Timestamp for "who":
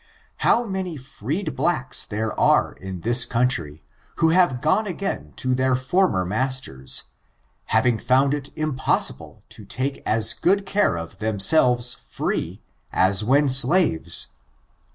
4.15-4.29